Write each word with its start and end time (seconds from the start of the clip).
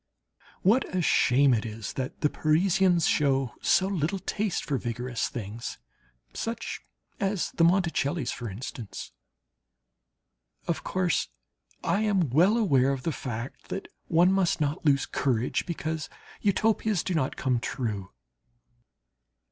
What 0.63 0.95
a 0.95 0.99
shame 1.03 1.53
it 1.53 1.63
is 1.63 1.93
that 1.93 2.21
the 2.21 2.29
Parisians 2.31 3.05
show 3.05 3.53
so 3.61 3.85
little 3.87 4.17
taste 4.17 4.65
for 4.65 4.79
vigorous 4.79 5.29
things, 5.29 5.77
such 6.33 6.81
as 7.19 7.51
the 7.51 7.63
Monticelli's, 7.63 8.31
for 8.31 8.49
instance. 8.49 9.11
Of 10.67 10.83
course 10.83 11.27
I 11.83 11.99
am 12.01 12.31
well 12.31 12.57
aware 12.57 12.91
of 12.91 13.03
the 13.03 13.11
fact 13.11 13.67
that 13.67 13.89
one 14.07 14.31
must 14.31 14.59
not 14.59 14.83
lose 14.83 15.05
courage 15.05 15.67
because 15.67 16.09
Utopias 16.41 17.03
do 17.03 17.13
not 17.13 17.35
come 17.35 17.59
true. 17.59 18.09